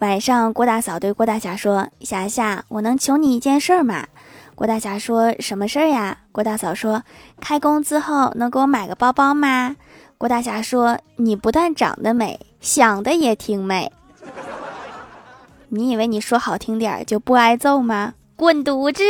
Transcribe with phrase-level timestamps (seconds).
[0.00, 4.06] 晚上郭大嫂对郭大侠说霞霞我能求你一件事儿吗？
[4.54, 6.18] 郭大侠说什么事儿呀？
[6.30, 7.02] 郭大嫂说
[7.40, 9.74] 开工资后能给我买个包包吗？
[10.16, 13.90] 郭大侠说你不但长得美想的也挺美。
[15.70, 18.14] 你以为你说好听点儿就不挨揍吗？
[18.36, 19.02] 滚犊子！